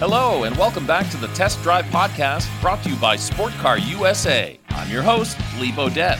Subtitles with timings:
[0.00, 3.78] Hello, and welcome back to the Test Drive Podcast brought to you by Sport Car
[3.78, 4.58] USA.
[4.70, 6.18] I'm your host, Lee Bodette.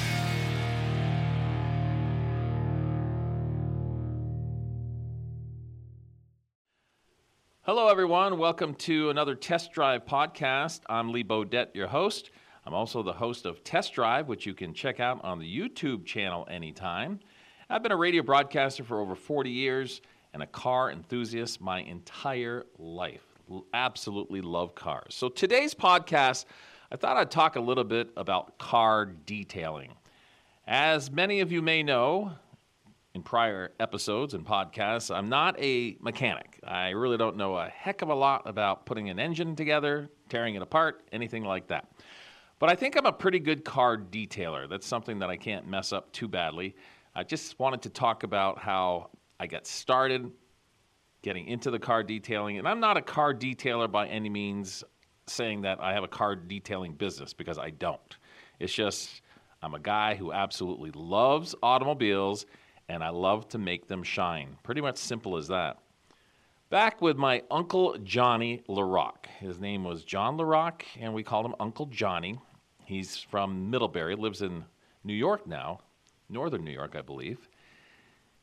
[7.63, 8.39] Hello, everyone.
[8.39, 10.83] Welcome to another Test Drive Podcast.
[10.89, 12.31] I'm Lee Bodette, your host.
[12.65, 16.07] I'm also the host of Test Drive, which you can check out on the YouTube
[16.07, 17.19] channel anytime.
[17.69, 20.01] I've been a radio broadcaster for over 40 years
[20.33, 23.34] and a car enthusiast my entire life
[23.73, 25.15] absolutely love cars.
[25.15, 26.45] So today's podcast,
[26.91, 29.95] I thought I'd talk a little bit about car detailing.
[30.67, 32.33] As many of you may know,
[33.15, 36.59] in prior episodes and podcasts, I'm not a mechanic.
[36.65, 40.57] I really don't know a heck of a lot about putting an engine together, tearing
[40.57, 41.87] it apart, anything like that.
[42.59, 44.69] But I think I'm a pretty good car detailer.
[44.69, 46.75] That's something that I can't mess up too badly.
[47.15, 50.31] I just wanted to talk about how I got started,
[51.25, 52.59] getting into the car detailing.
[52.59, 54.85] And I'm not a car detailer by any means
[55.27, 58.17] saying that I have a car detailing business because I don't.
[58.61, 59.23] It's just
[59.63, 62.45] I'm a guy who absolutely loves automobiles
[62.91, 64.59] and I love to make them shine.
[64.63, 65.79] Pretty much simple as that.
[66.69, 69.25] Back with my Uncle Johnny LaRock.
[69.41, 72.39] His name was John LaRock, and we called him Uncle Johnny.
[72.85, 74.65] He's from Middlebury, lives in
[75.05, 75.81] New York now,
[76.29, 77.49] northern New York, I believe.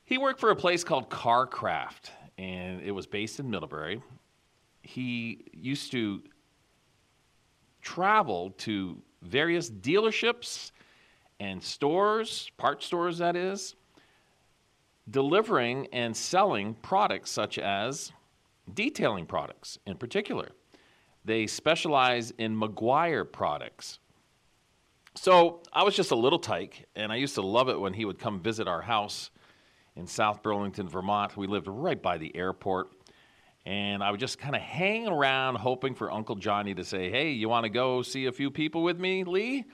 [0.04, 4.02] He worked for a place called CarCraft, and it was based in Middlebury.
[4.82, 6.24] He used to
[7.82, 10.72] travel to various dealerships
[11.40, 13.76] and stores, part stores that is,
[15.10, 18.12] delivering and selling products such as
[18.74, 20.50] detailing products in particular.
[21.26, 24.00] They specialize in Meguiar products.
[25.16, 28.06] So I was just a little tyke, and I used to love it when he
[28.06, 29.30] would come visit our house
[29.96, 31.36] in South Burlington, Vermont.
[31.38, 32.92] We lived right by the airport.
[33.66, 37.32] And I would just kind of hang around hoping for Uncle Johnny to say, Hey,
[37.32, 39.66] you want to go see a few people with me, Lee?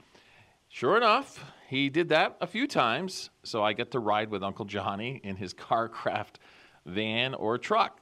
[0.68, 3.30] Sure enough, he did that a few times.
[3.42, 6.38] So I get to ride with Uncle Johnny in his car, craft,
[6.84, 8.00] van or truck.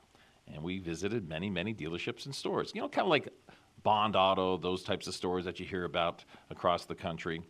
[0.53, 2.73] And we visited many, many dealerships and stores.
[2.75, 3.29] You know, kind of like
[3.83, 7.43] Bond Auto, those types of stores that you hear about across the country.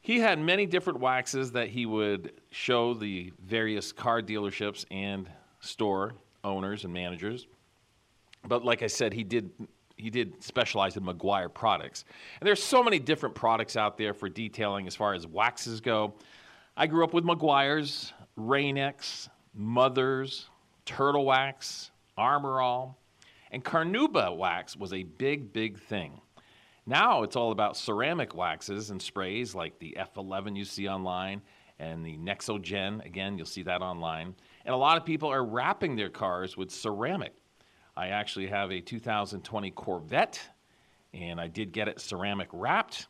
[0.00, 5.30] He had many different waxes that he would show the various car dealerships and
[5.60, 7.46] store owners and managers.
[8.46, 9.50] But like I said, he did
[9.96, 12.06] he did specialize in Meguiar products.
[12.40, 16.14] And there's so many different products out there for detailing as far as waxes go.
[16.74, 20.48] I grew up with Meguiar's, Rain-X, Mothers,
[20.86, 22.98] Turtle Wax, Armor All,
[23.50, 26.18] and Carnuba wax was a big, big thing.
[26.86, 31.42] Now it's all about ceramic waxes and sprays like the F11 you see online
[31.78, 33.04] and the Nexogen.
[33.04, 34.34] Again, you'll see that online.
[34.64, 37.34] And a lot of people are wrapping their cars with ceramic.
[37.96, 40.40] I actually have a 2020 Corvette,
[41.12, 43.08] and I did get it ceramic wrapped.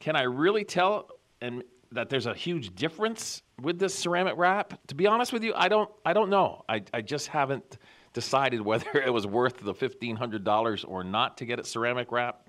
[0.00, 1.08] Can I really tell
[1.40, 4.78] and that there's a huge difference with this ceramic wrap?
[4.88, 5.90] To be honest with you, I don't.
[6.04, 6.64] I don't know.
[6.68, 7.78] I, I just haven't
[8.12, 12.48] decided whether it was worth the $1,500 or not to get it ceramic wrap.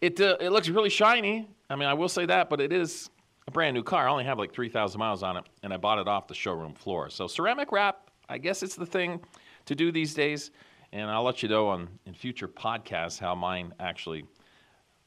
[0.00, 1.48] It uh, it looks really shiny.
[1.70, 3.10] I mean, I will say that, but it is
[3.46, 4.08] a brand new car.
[4.08, 6.74] I only have like 3,000 miles on it, and I bought it off the showroom
[6.74, 7.10] floor.
[7.10, 9.20] So ceramic wrap, I guess it's the thing
[9.64, 10.50] to do these days.
[10.92, 14.24] And I'll let you know on in future podcasts how mine actually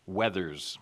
[0.06, 0.78] weathers.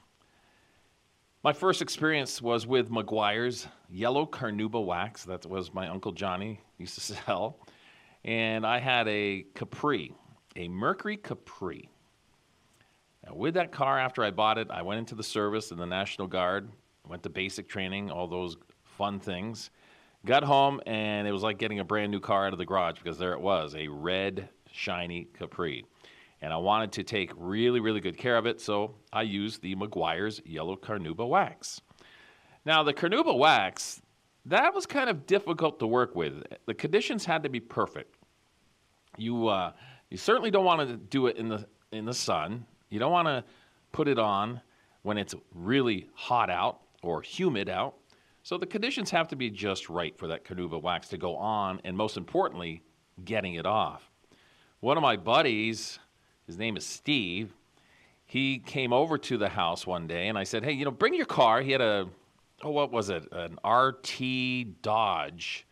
[1.43, 5.23] My first experience was with Meguiar's yellow carnauba wax.
[5.23, 7.59] That was my uncle Johnny used to sell,
[8.25, 10.13] and I had a Capri,
[10.55, 11.89] a Mercury Capri.
[13.25, 15.85] Now, with that car, after I bought it, I went into the service in the
[15.85, 16.69] National Guard,
[17.07, 19.71] went to basic training, all those fun things.
[20.25, 22.97] Got home, and it was like getting a brand new car out of the garage
[22.97, 25.85] because there it was a red, shiny Capri.
[26.41, 29.75] And I wanted to take really, really good care of it, so I used the
[29.75, 31.81] Meguiar's Yellow Carnuba Wax.
[32.65, 34.01] Now, the Carnuba Wax,
[34.45, 36.43] that was kind of difficult to work with.
[36.65, 38.15] The conditions had to be perfect.
[39.17, 39.71] You, uh,
[40.09, 42.65] you certainly don't want to do it in the, in the sun.
[42.89, 43.43] You don't want to
[43.91, 44.61] put it on
[45.03, 47.95] when it's really hot out or humid out.
[48.43, 51.81] So the conditions have to be just right for that carnauba wax to go on,
[51.83, 52.81] and most importantly,
[53.23, 54.09] getting it off.
[54.79, 55.99] One of my buddies,
[56.47, 57.53] his name is Steve,
[58.25, 61.15] he came over to the house one day, and I said, "Hey, you know, bring
[61.15, 62.07] your car." He had a,
[62.61, 63.27] oh, what was it?
[63.31, 65.65] An RT Dodge.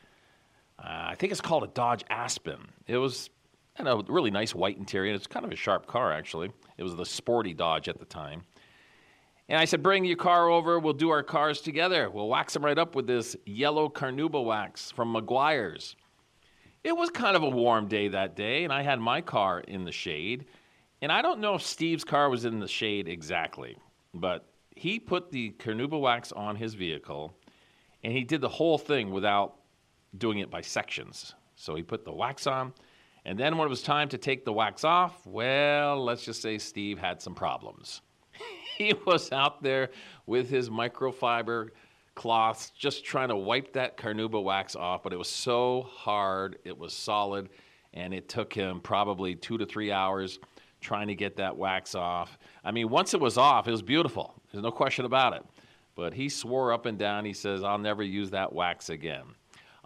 [0.79, 2.67] Uh, I think it's called a Dodge Aspen.
[2.87, 3.29] It was,
[3.77, 5.13] you know, really nice white interior.
[5.13, 6.51] It's kind of a sharp car, actually.
[6.77, 8.43] It was the sporty Dodge at the time.
[9.49, 10.79] And I said, Bring your car over.
[10.79, 12.09] We'll do our cars together.
[12.09, 15.95] We'll wax them right up with this yellow carnauba wax from Meguiar's.
[16.83, 19.83] It was kind of a warm day that day, and I had my car in
[19.83, 20.45] the shade.
[21.01, 23.77] And I don't know if Steve's car was in the shade exactly,
[24.13, 27.33] but he put the carnauba wax on his vehicle,
[28.03, 29.55] and he did the whole thing without
[30.17, 31.35] doing it by sections.
[31.55, 32.73] So he put the wax on,
[33.27, 36.57] and then when it was time to take the wax off, well, let's just say
[36.57, 38.01] Steve had some problems.
[38.77, 39.89] he was out there
[40.27, 41.67] with his microfiber
[42.15, 46.75] cloths just trying to wipe that carnauba wax off, but it was so hard, it
[46.75, 47.49] was solid,
[47.93, 50.39] and it took him probably two to three hours
[50.79, 52.39] trying to get that wax off.
[52.63, 54.41] I mean, once it was off, it was beautiful.
[54.53, 55.43] There's no question about it.
[55.95, 59.25] But he swore up and down, he says, I'll never use that wax again.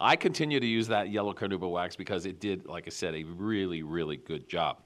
[0.02, 3.22] I continue to use that yellow carnauba wax because it did, like I said, a
[3.22, 4.78] really, really good job.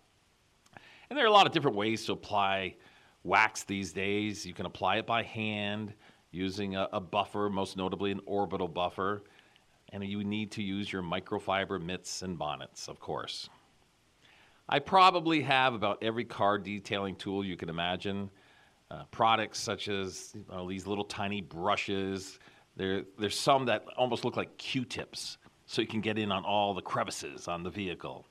[1.08, 2.76] And there are a lot of different ways to apply
[3.24, 4.44] wax these days.
[4.44, 5.94] You can apply it by hand
[6.32, 9.22] using a, a buffer, most notably an orbital buffer.
[9.92, 13.48] And you need to use your microfiber mitts and bonnets, of course.
[14.68, 18.28] I probably have about every car detailing tool you can imagine.
[18.90, 22.38] Uh, products such as you know, these little tiny brushes.
[22.76, 26.74] There, there's some that almost look like Q-tips, so you can get in on all
[26.74, 28.26] the crevices on the vehicle.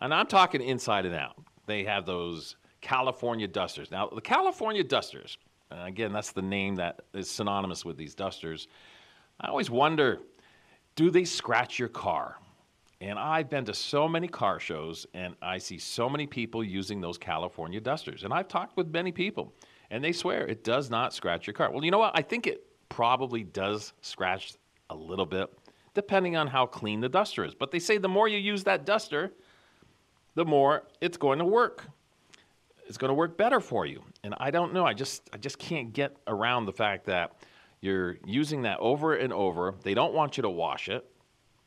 [0.00, 1.36] And I'm talking inside and out.
[1.66, 3.90] They have those California dusters.
[3.90, 5.36] Now, the California dusters,
[5.70, 8.68] again, that's the name that is synonymous with these dusters.
[9.40, 10.20] I always wonder,
[10.96, 12.36] do they scratch your car?
[13.02, 17.00] And I've been to so many car shows and I see so many people using
[17.00, 18.24] those California dusters.
[18.24, 19.54] And I've talked with many people
[19.90, 21.70] and they swear it does not scratch your car.
[21.70, 22.12] Well, you know what?
[22.14, 24.52] I think it probably does scratch
[24.90, 25.50] a little bit
[25.94, 27.54] depending on how clean the duster is.
[27.54, 29.32] But they say the more you use that duster,
[30.34, 31.86] the more it's going to work.
[32.86, 34.02] It's going to work better for you.
[34.22, 37.32] And I don't know, I just I just can't get around the fact that
[37.80, 39.74] you're using that over and over.
[39.82, 41.04] They don't want you to wash it,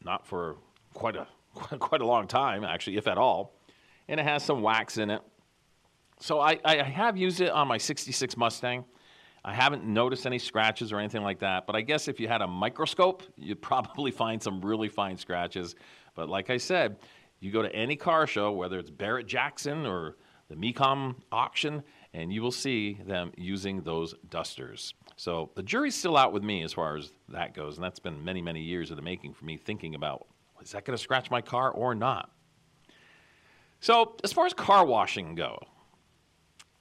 [0.04, 0.58] not for
[0.94, 1.28] quite a
[1.80, 3.56] quite a long time, actually, if at all.
[4.08, 5.22] And it has some wax in it.
[6.20, 8.86] So I, I have used it on my 66 Mustang.
[9.46, 12.42] I haven't noticed any scratches or anything like that, but I guess if you had
[12.42, 15.76] a microscope, you'd probably find some really fine scratches.
[16.16, 16.98] But like I said,
[17.40, 20.16] you go to any car show, whether it's Barrett Jackson or
[20.50, 24.94] the Mecum auction, and you will see them using those dusters.
[25.18, 28.24] So the jury's still out with me as far as that goes, and that's been
[28.24, 30.28] many, many years in the making for me thinking about
[30.64, 32.32] is that going to scratch my car or not?
[33.80, 35.60] So, as far as car washing go,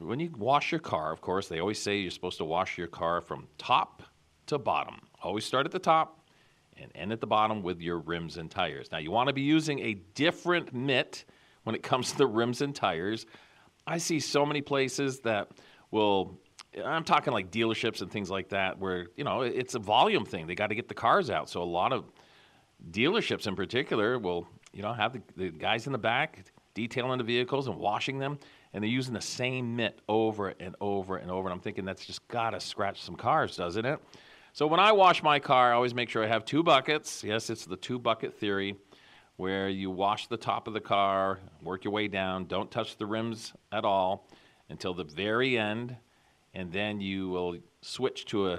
[0.07, 2.89] when you wash your car, of course, they always say you're supposed to wash your
[2.89, 4.03] car from top
[4.47, 5.01] to bottom.
[5.23, 6.21] Always start at the top
[6.77, 8.91] and end at the bottom with your rims and tires.
[8.91, 11.25] Now, you want to be using a different mitt
[11.65, 13.27] when it comes to the rims and tires.
[13.87, 15.51] I see so many places that
[15.91, 16.39] will
[16.85, 20.47] I'm talking like dealerships and things like that where, you know, it's a volume thing.
[20.47, 21.51] They got to get the cars out.
[21.51, 22.05] So a lot of
[22.91, 26.45] dealerships in particular will, you know, have the, the guys in the back
[26.75, 28.39] detailing the vehicles and washing them,
[28.73, 31.49] and they're using the same mitt over and over and over.
[31.49, 34.01] And I'm thinking that's just got to scratch some cars, doesn't it?
[34.53, 37.25] So when I wash my car, I always make sure I have two buckets.
[37.25, 38.77] Yes, it's the two bucket theory
[39.37, 43.07] where you wash the top of the car, work your way down, don't touch the
[43.07, 44.29] rims at all
[44.69, 45.97] until the very end,
[46.55, 48.59] and then you will switch to a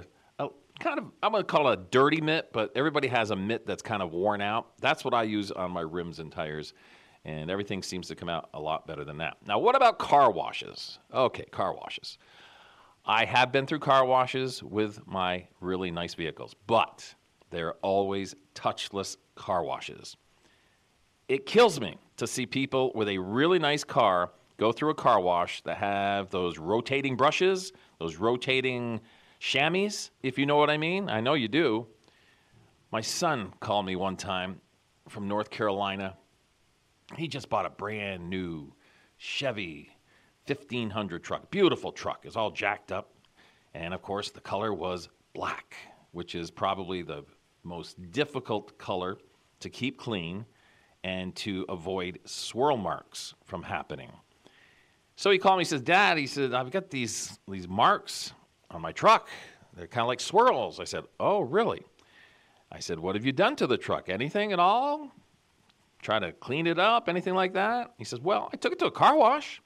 [0.80, 3.66] kind of I'm going to call it a dirty mitt, but everybody has a mitt
[3.66, 4.78] that's kind of worn out.
[4.80, 6.74] That's what I use on my rims and tires,
[7.24, 9.36] and everything seems to come out a lot better than that.
[9.46, 10.98] Now, what about car washes?
[11.12, 12.18] Okay, car washes.
[13.06, 17.14] I have been through car washes with my really nice vehicles, but
[17.50, 20.16] they're always touchless car washes.
[21.28, 25.20] It kills me to see people with a really nice car go through a car
[25.20, 29.00] wash that have those rotating brushes, those rotating
[29.38, 31.08] chamois, if you know what I mean.
[31.08, 31.86] I know you do.
[32.92, 34.60] My son called me one time
[35.08, 36.16] from North Carolina.
[37.16, 38.72] He just bought a brand new
[39.18, 39.90] Chevy
[40.46, 41.50] 1500 truck.
[41.50, 42.20] Beautiful truck.
[42.24, 43.14] It's all jacked up.
[43.74, 45.74] And of course, the color was black,
[46.12, 47.24] which is probably the
[47.62, 49.18] most difficult color
[49.60, 50.44] to keep clean
[51.02, 54.10] and to avoid swirl marks from happening.
[55.16, 58.32] So he called me, he says, Dad, he said, I've got these, these marks
[58.70, 59.28] on my truck.
[59.76, 60.80] They're kind of like swirls.
[60.80, 61.82] I said, Oh, really?
[62.70, 64.08] I said, What have you done to the truck?
[64.08, 65.12] Anything at all?
[66.04, 67.08] Try to clean it up?
[67.08, 67.94] Anything like that?
[67.96, 69.62] He says, Well, I took it to a car wash.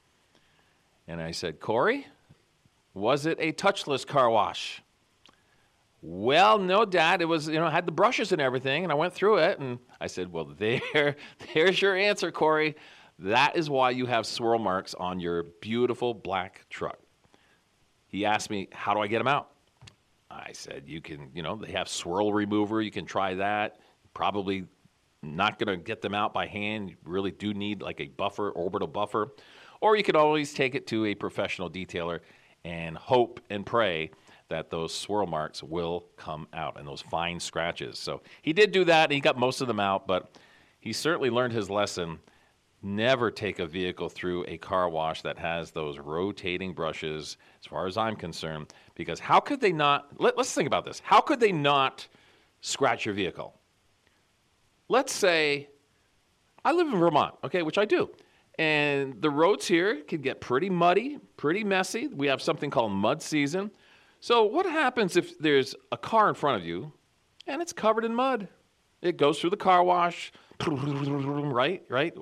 [1.08, 2.06] And I said, Corey,
[2.94, 4.80] was it a touchless car wash?
[6.00, 7.22] Well, no, Dad.
[7.22, 9.80] It was, you know, had the brushes and everything, and I went through it, and
[10.00, 11.16] I said, Well, there,
[11.54, 12.76] there's your answer, Corey.
[13.18, 17.00] That is why you have swirl marks on your beautiful black truck.
[18.06, 19.50] He asked me, How do I get them out?
[20.30, 22.80] I said, You can, you know, they have swirl remover.
[22.80, 23.80] You can try that.
[24.14, 24.66] Probably
[25.22, 28.50] not going to get them out by hand, you really do need like a buffer,
[28.50, 29.32] orbital buffer.
[29.80, 32.20] Or you could always take it to a professional detailer
[32.64, 34.10] and hope and pray
[34.48, 37.98] that those swirl marks will come out and those fine scratches.
[37.98, 40.38] So he did do that and he got most of them out, but
[40.80, 42.18] he certainly learned his lesson.
[42.80, 47.86] Never take a vehicle through a car wash that has those rotating brushes, as far
[47.86, 50.08] as I'm concerned, because how could they not?
[50.20, 51.02] Let, us think about this.
[51.04, 52.06] How could they not
[52.60, 53.58] scratch your vehicle?
[54.88, 55.68] Let's say
[56.64, 58.10] I live in Vermont, okay, which I do.
[58.58, 62.08] And the roads here can get pretty muddy, pretty messy.
[62.08, 63.70] We have something called mud season.
[64.20, 66.92] So, what happens if there's a car in front of you
[67.46, 68.48] and it's covered in mud?
[69.00, 70.32] It goes through the car wash,
[70.66, 71.84] right?
[71.88, 72.14] Right?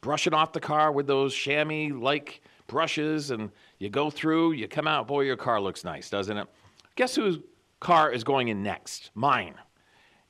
[0.00, 4.86] Brushing off the car with those chamois like brushes, and you go through, you come
[4.86, 6.46] out, boy, your car looks nice, doesn't it?
[6.94, 7.38] Guess whose
[7.80, 9.10] car is going in next?
[9.14, 9.54] Mine.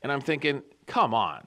[0.03, 1.47] And I'm thinking, come on.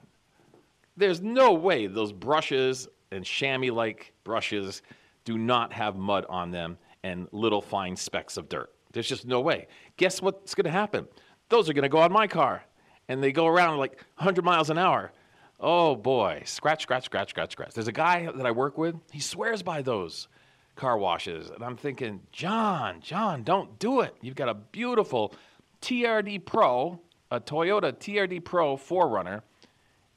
[0.98, 4.82] There's no way those brushes and chamois like brushes
[5.24, 8.72] do not have mud on them and little fine specks of dirt.
[8.92, 9.68] There's just no way.
[9.96, 11.06] Guess what's going to happen?
[11.50, 12.64] Those are going to go on my car.
[13.08, 15.12] And they go around like 100 miles an hour.
[15.60, 17.74] Oh boy, scratch, scratch, scratch, scratch, scratch.
[17.74, 20.26] There's a guy that I work with, he swears by those
[20.74, 21.50] car washes.
[21.50, 24.16] And I'm thinking, John, John, don't do it.
[24.20, 25.34] You've got a beautiful
[25.80, 27.00] TRD Pro,
[27.30, 29.42] a Toyota TRD Pro 4Runner,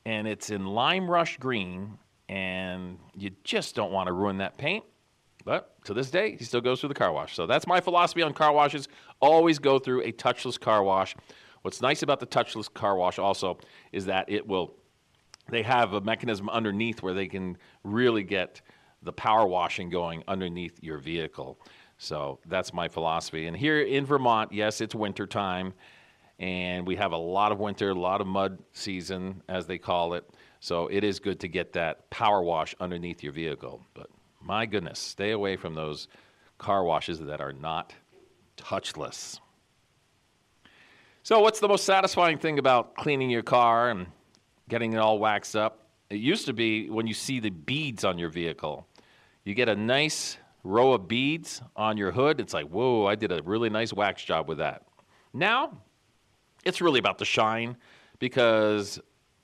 [0.05, 1.98] and it's in lime rush green,
[2.29, 4.84] and you just don't want to ruin that paint.
[5.43, 7.36] But to this day, he still goes through the car wash.
[7.36, 8.88] So that's my philosophy on car washes.
[9.20, 11.15] Always go through a touchless car wash.
[11.63, 13.58] What's nice about the touchless car wash also
[13.91, 14.75] is that it will,
[15.50, 18.62] they have a mechanism underneath where they can really get
[19.03, 21.60] the power washing going underneath your vehicle.
[21.98, 23.48] So that's my philosophy.
[23.48, 25.74] And here in Vermont, yes, it's winter time,
[26.42, 30.16] and we have a lot of winter, a lot of mud season, as they call
[30.16, 30.28] it.
[30.60, 33.86] So it is good to get that power wash underneath your vehicle.
[33.94, 34.08] But
[34.42, 36.08] my goodness, stay away from those
[36.58, 37.94] car washes that are not
[38.58, 39.40] touchless.
[41.24, 44.08] So, what's the most satisfying thing about cleaning your car and
[44.68, 45.86] getting it all waxed up?
[46.10, 48.88] It used to be when you see the beads on your vehicle.
[49.44, 52.40] You get a nice row of beads on your hood.
[52.40, 54.88] It's like, whoa, I did a really nice wax job with that.
[55.34, 55.78] Now,
[56.63, 57.77] it's really about the shine
[58.20, 59.00] because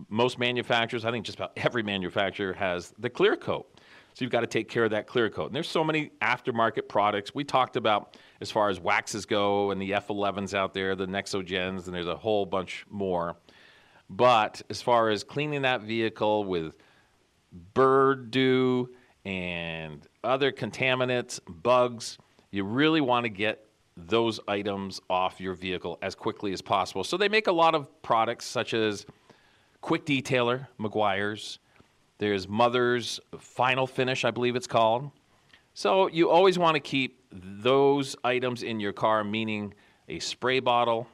[0.10, 3.68] most manufacturers, I think just about every manufacturer, has the clear coat.
[4.14, 5.48] So you've got to take care of that clear coat.
[5.48, 7.36] And there's so many aftermarket products.
[7.36, 11.86] We talked about as far as waxes go and the F11s out there, the Nexogens,
[11.86, 13.38] and there's a whole bunch more.
[14.10, 16.78] But as far as cleaning that vehicle with
[17.74, 18.90] bird dew
[19.24, 22.18] and other contaminants, bugs,
[22.50, 23.67] you really want to get
[23.98, 27.04] those items off your vehicle as quickly as possible.
[27.04, 29.06] So they make a lot of products such as
[29.82, 31.60] Quick Detailer, Meguiar's,
[32.20, 35.12] there's Mother's Final Finish, I believe it's called.
[35.74, 39.74] So you always want to keep those items in your car, meaning
[40.10, 41.08] a spray bottle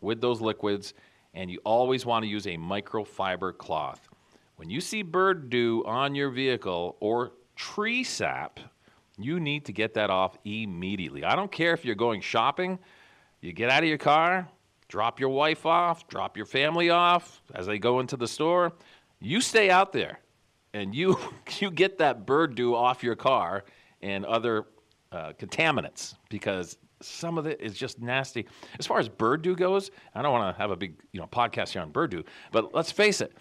[0.00, 0.94] with those liquids,
[1.34, 4.08] and you always want to use a microfiber cloth.
[4.56, 8.60] When you see bird dew on your vehicle or tree sap,
[9.18, 11.24] you need to get that off immediately.
[11.24, 12.78] I don't care if you're going shopping,
[13.40, 14.48] you get out of your car,
[14.88, 18.72] drop your wife off, drop your family off as they go into the store.
[19.20, 20.20] You stay out there
[20.72, 21.18] and you
[21.58, 23.64] you get that bird dew off your car
[24.02, 24.66] and other
[25.12, 28.46] uh, contaminants because some of it is just nasty.
[28.78, 31.26] As far as bird dew goes, I don't want to have a big you know
[31.26, 33.36] podcast here on bird dew, but let's face it.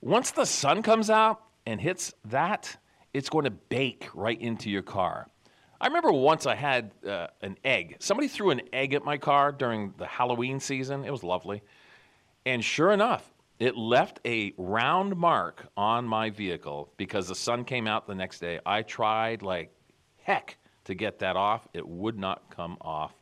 [0.00, 2.76] Once the sun comes out and hits that,
[3.16, 5.26] it's going to bake right into your car.
[5.80, 7.96] I remember once I had uh, an egg.
[7.98, 11.02] Somebody threw an egg at my car during the Halloween season.
[11.02, 11.62] It was lovely.
[12.44, 17.86] And sure enough, it left a round mark on my vehicle because the sun came
[17.86, 18.60] out the next day.
[18.66, 19.72] I tried like
[20.22, 23.14] heck to get that off, it would not come off.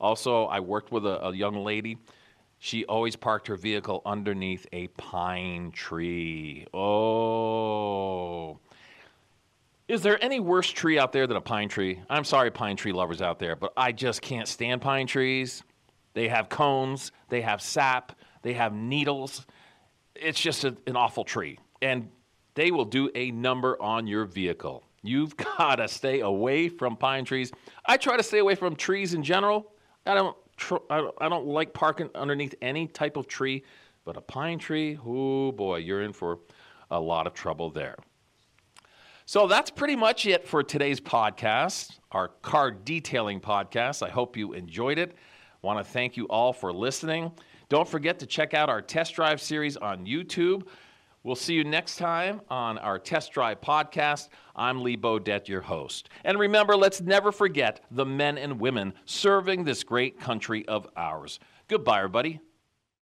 [0.00, 1.98] Also, I worked with a, a young lady.
[2.58, 6.66] She always parked her vehicle underneath a pine tree.
[6.72, 8.58] Oh.
[9.88, 12.00] Is there any worse tree out there than a pine tree?
[12.10, 15.62] I'm sorry, pine tree lovers out there, but I just can't stand pine trees.
[16.14, 19.46] They have cones, they have sap, they have needles
[20.20, 21.58] it's just a, an awful tree.
[21.80, 22.08] And
[22.54, 24.84] they will do a number on your vehicle.
[25.02, 27.52] You've got to stay away from pine trees.
[27.86, 29.72] I try to stay away from trees in general.
[30.06, 33.64] I don't, tr- I don't, I don't like parking underneath any type of tree,
[34.04, 36.40] but a pine tree, oh boy, you're in for
[36.90, 37.96] a lot of trouble there.
[39.28, 44.02] So that's pretty much it for today's podcast, our car detailing podcast.
[44.02, 45.16] I hope you enjoyed it.
[45.60, 47.32] Want to thank you all for listening.
[47.68, 50.66] Don't forget to check out our test drive series on YouTube.
[51.24, 54.30] We'll see you next time on our Test Drive podcast.
[54.56, 56.08] I'm Lee Bodette, your host.
[56.24, 61.38] And remember, let's never forget the men and women serving this great country of ours.
[61.68, 62.40] Goodbye, everybody.